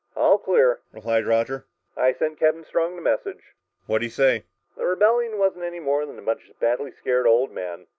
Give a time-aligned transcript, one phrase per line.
[0.15, 1.67] "All clear," replied Roger.
[1.95, 3.53] "I sent Captain Strong the message."
[3.85, 7.51] "What'd he say?" "The rebellion wasn't anything more than a bunch of badly scared old
[7.51, 7.85] men.